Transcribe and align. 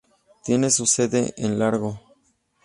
Tiene 0.43 0.71
su 0.71 0.87
sede 0.87 1.35
en 1.37 1.59
Largo. 1.59 2.01